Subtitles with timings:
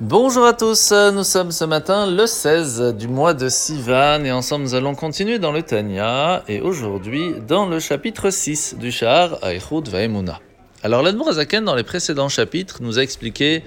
[0.00, 4.62] Bonjour à tous, nous sommes ce matin le 16 du mois de Sivan et ensemble
[4.62, 9.88] nous allons continuer dans le Tanya et aujourd'hui dans le chapitre 6 du Shahar Aïchoud
[9.88, 10.38] Vaemuna.
[10.84, 13.64] Alors l'Admour Azaken dans les précédents chapitres nous a expliqué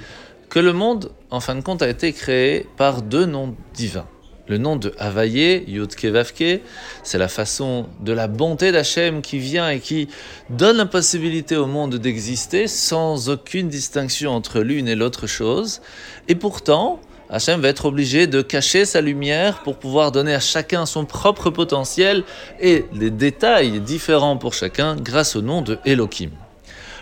[0.50, 4.08] que le monde en fin de compte a été créé par deux noms divins.
[4.52, 6.60] Le nom de Havaye, Yudke Vavke,
[7.04, 10.10] c'est la façon de la bonté d'Hachem qui vient et qui
[10.50, 15.80] donne la possibilité au monde d'exister sans aucune distinction entre l'une et l'autre chose.
[16.28, 20.86] Et pourtant, Hachem va être obligé de cacher sa lumière pour pouvoir donner à chacun
[20.86, 22.26] son propre potentiel
[22.60, 26.32] et les détails différents pour chacun grâce au nom de Elohim.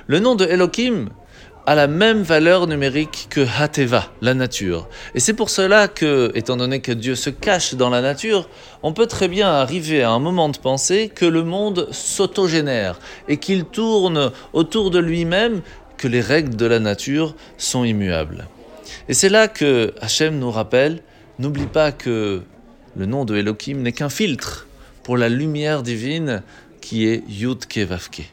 [0.06, 1.10] Le nom de Elohim,
[1.70, 4.88] a la même valeur numérique que Hateva, la nature.
[5.14, 8.50] Et c'est pour cela que, étant donné que Dieu se cache dans la nature,
[8.82, 13.38] on peut très bien arriver à un moment de penser que le monde s'autogénère et
[13.38, 15.62] qu'il tourne autour de lui-même,
[15.98, 18.48] que les règles de la nature sont immuables.
[19.08, 21.04] Et c'est là que Hachem nous rappelle,
[21.38, 22.42] n'oublie pas que
[22.96, 24.66] le nom de Elohim n'est qu'un filtre
[25.04, 26.42] pour la lumière divine
[26.82, 28.24] qui est Yud Kevavke.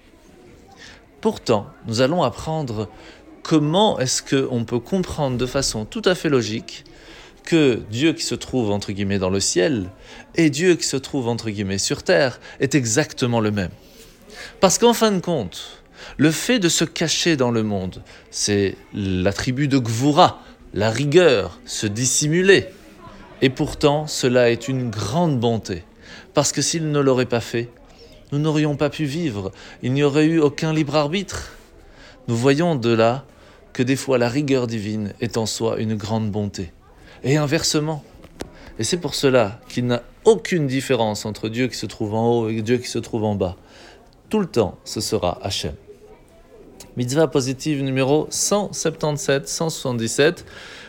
[1.21, 2.89] Pourtant, nous allons apprendre
[3.47, 6.85] comment est-ce qu'on peut comprendre de façon tout à fait logique
[7.45, 9.89] que Dieu qui se trouve entre guillemets dans le ciel
[10.35, 13.71] et Dieu qui se trouve entre guillemets sur terre est exactement le même.
[14.59, 15.81] Parce qu'en fin de compte,
[16.17, 20.43] le fait de se cacher dans le monde, c'est l'attribut de Gvura,
[20.75, 22.67] la rigueur, se dissimuler.
[23.43, 25.85] Et pourtant, cela est une grande bonté.
[26.35, 27.69] Parce que s'il ne l'aurait pas fait,
[28.33, 29.53] nous n'aurions pas pu vivre,
[29.85, 31.53] il n'y aurait eu aucun libre arbitre.
[32.27, 33.25] Nous voyons de là
[33.77, 36.73] que des fois la rigueur divine est en soi une grande bonté.
[37.25, 38.03] Et inversement.
[38.79, 42.49] Et c'est pour cela qu'il n'a aucune différence entre Dieu qui se trouve en haut
[42.49, 43.57] et Dieu qui se trouve en bas.
[44.31, 45.75] Tout le temps, ce sera Hachem.
[46.97, 50.47] Mitzvah positive numéro 177, 177,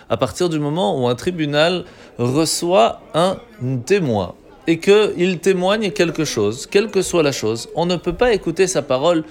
[0.09, 1.83] à partir du moment où un tribunal
[2.17, 3.37] reçoit un
[3.85, 4.33] témoin
[4.65, 8.65] et qu'il témoigne quelque chose, quelle que soit la chose, on ne peut pas écouter
[8.65, 9.25] sa parole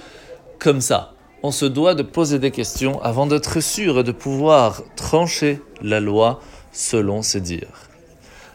[0.58, 4.82] comme ça on se doit de poser des questions avant d'être sûr et de pouvoir
[4.96, 6.40] trancher la loi
[6.72, 7.88] selon ses dires.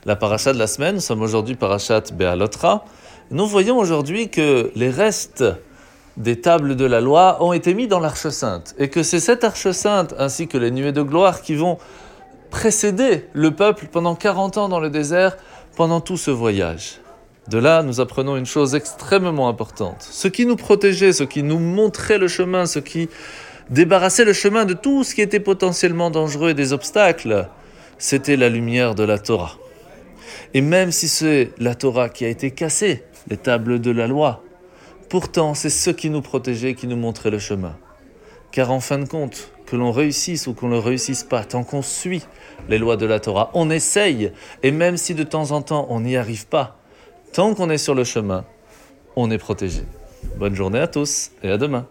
[0.05, 2.85] La paracha de la semaine, nous sommes aujourd'hui parachat Bealotra.
[3.29, 5.43] Nous voyons aujourd'hui que les restes
[6.17, 9.43] des tables de la loi ont été mis dans l'arche sainte et que c'est cette
[9.43, 11.77] arche sainte ainsi que les nuées de gloire qui vont
[12.49, 15.37] précéder le peuple pendant 40 ans dans le désert
[15.75, 16.99] pendant tout ce voyage.
[17.47, 19.97] De là, nous apprenons une chose extrêmement importante.
[20.01, 23.09] Ce qui nous protégeait, ce qui nous montrait le chemin, ce qui
[23.69, 27.47] débarrassait le chemin de tout ce qui était potentiellement dangereux et des obstacles,
[27.97, 29.57] c'était la lumière de la Torah.
[30.53, 34.43] Et même si c'est la Torah qui a été cassée, les tables de la loi,
[35.09, 37.75] pourtant c'est ce qui nous protégeait, qui nous montrait le chemin.
[38.51, 41.81] Car en fin de compte, que l'on réussisse ou qu'on ne réussisse pas, tant qu'on
[41.81, 42.23] suit
[42.67, 44.31] les lois de la Torah, on essaye,
[44.63, 46.80] et même si de temps en temps on n'y arrive pas,
[47.33, 48.43] Tant qu'on est sur le chemin,
[49.15, 49.83] on est protégé.
[50.35, 51.87] Bonne journée à tous et à demain.